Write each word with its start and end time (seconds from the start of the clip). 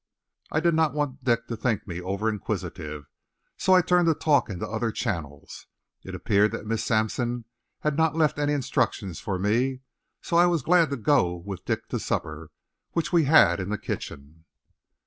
I 0.51 0.59
did 0.61 0.73
not 0.73 0.95
want 0.95 1.23
Dick 1.23 1.45
to 1.45 1.55
think 1.55 1.85
me 1.87 1.99
overinquisitive, 1.99 3.03
so 3.55 3.73
I 3.75 3.81
turned 3.83 4.07
the 4.07 4.15
talk 4.15 4.49
into 4.49 4.67
other 4.67 4.89
channels. 4.91 5.67
It 6.03 6.15
appeared 6.15 6.51
that 6.53 6.65
Miss 6.65 6.83
Sampson 6.83 7.45
had 7.81 7.95
not 7.97 8.15
left 8.15 8.39
any 8.39 8.53
instructions 8.53 9.19
for 9.19 9.37
me, 9.37 9.81
so 10.19 10.37
I 10.37 10.47
was 10.47 10.63
glad 10.63 10.89
to 10.89 10.97
go 10.97 11.35
with 11.35 11.65
Dick 11.65 11.87
to 11.89 11.99
supper, 11.99 12.49
which 12.93 13.13
we 13.13 13.25
had 13.25 13.59
in 13.59 13.69
the 13.69 13.77
kitchen. 13.77 14.45